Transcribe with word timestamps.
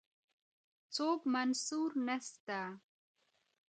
څوک 0.95 1.19
منصور 1.33 1.89
نسته 2.07 2.59